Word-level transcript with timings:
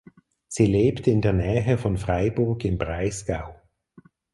Sie 0.47 0.65
lebt 0.65 1.05
in 1.05 1.21
der 1.21 1.31
Nähe 1.33 1.77
von 1.77 1.95
Freiburg 1.95 2.65
im 2.65 2.79
Breisgau. 2.79 3.61